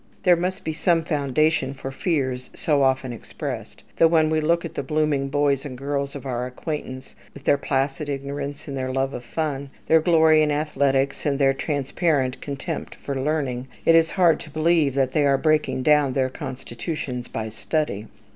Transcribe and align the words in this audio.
There 0.23 0.35
must 0.35 0.63
be 0.63 0.73
some 0.73 1.03
foundation 1.03 1.75
for 1.75 1.91
fears 1.91 2.49
so 2.55 2.81
often 2.81 3.13
expressed; 3.13 3.83
though 3.97 4.07
when 4.07 4.31
we 4.31 4.41
look 4.41 4.65
at 4.65 4.73
the 4.73 4.81
blooming 4.81 5.29
boys 5.29 5.63
and 5.63 5.77
girls 5.77 6.15
of 6.15 6.25
our 6.25 6.47
acquaintance, 6.47 7.13
with 7.35 7.43
their 7.43 7.59
placid 7.59 8.09
ignorance 8.09 8.67
and 8.67 8.75
their 8.75 8.91
love 8.91 9.13
of 9.13 9.23
fun, 9.23 9.69
their 9.85 10.01
glory 10.01 10.41
in 10.41 10.51
athletics 10.51 11.23
and 11.23 11.37
their 11.37 11.53
transparent 11.53 12.41
contempt 12.41 12.95
for 12.95 13.15
learning, 13.15 13.67
it 13.85 13.93
is 13.93 14.09
hard 14.17 14.39
to 14.39 14.49
believe 14.49 14.95
that 14.95 15.11
they 15.11 15.23
are 15.23 15.37
breaking 15.37 15.83
down 15.83 16.13
their 16.13 16.29
constitutions 16.29 17.27
by 17.27 17.47
study. 17.49 18.07